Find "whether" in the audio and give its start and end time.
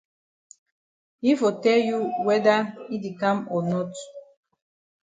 2.25-2.57